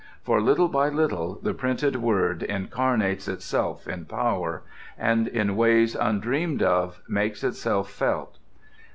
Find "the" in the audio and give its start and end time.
1.43-1.53